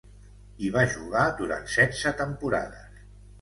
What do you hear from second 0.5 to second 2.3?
Hi va jugar durant setze